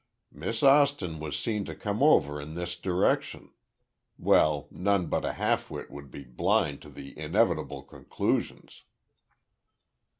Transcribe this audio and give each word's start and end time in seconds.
Miss 0.31 0.63
Austin 0.63 1.19
was 1.19 1.37
seen 1.37 1.63
to 1.65 1.75
come 1.75 2.01
over 2.01 2.41
in 2.41 2.55
this 2.55 2.75
direction—well, 2.75 4.67
none 4.71 5.05
but 5.05 5.23
a 5.23 5.33
half 5.33 5.69
wit 5.69 5.91
would 5.91 6.09
be 6.09 6.23
blind 6.23 6.81
to 6.81 6.89
the 6.89 7.15
inevitable 7.19 7.83
conclusions!" 7.83 8.81